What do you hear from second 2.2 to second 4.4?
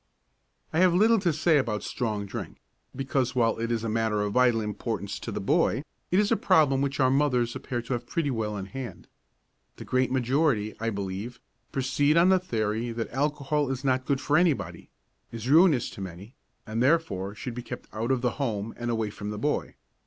drink, because, while it is a matter of